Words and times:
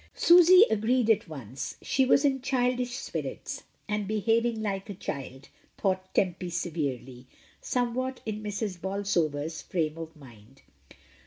Susy 0.15 0.65
agreed 0.71 1.11
at 1.11 1.27
once. 1.27 1.77
She 1.83 2.05
was 2.05 2.25
in 2.25 2.41
childish 2.41 2.95
spirits, 2.97 3.61
and 3.87 4.07
behaving 4.07 4.59
like 4.59 4.89
a 4.89 4.95
child, 4.95 5.49
thought 5.77 6.11
Tempy 6.15 6.49
severely, 6.49 7.27
somewhat 7.61 8.19
in 8.25 8.41
Mrs. 8.41 8.81
Bolsover's 8.81 9.61
frame 9.61 9.99
of 9.99 10.15
mind. 10.15 10.63